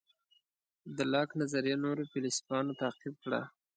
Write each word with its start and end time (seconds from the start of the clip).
د 0.97 0.97
لاک 1.13 1.29
نظریه 1.41 1.75
نورو 1.85 2.03
فیلیسوفانو 2.11 2.77
تعقیب 2.81 3.15
کړه. 3.23 3.41